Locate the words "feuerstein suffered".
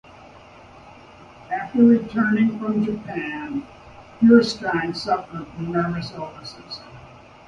4.19-5.45